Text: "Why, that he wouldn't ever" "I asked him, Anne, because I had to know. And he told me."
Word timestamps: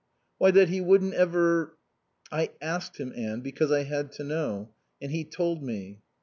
"Why, 0.39 0.49
that 0.49 0.69
he 0.69 0.81
wouldn't 0.81 1.13
ever" 1.13 1.77
"I 2.31 2.49
asked 2.59 2.97
him, 2.97 3.13
Anne, 3.15 3.41
because 3.41 3.71
I 3.71 3.83
had 3.83 4.11
to 4.13 4.23
know. 4.23 4.71
And 4.99 5.11
he 5.11 5.23
told 5.23 5.61
me." 5.61 5.99